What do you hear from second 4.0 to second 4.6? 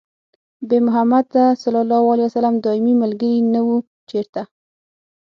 چېرته